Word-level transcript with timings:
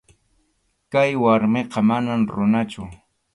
Kay 0.93 1.11
warmiqa 1.23 1.79
manam 1.89 2.21
runachu. 2.33 2.83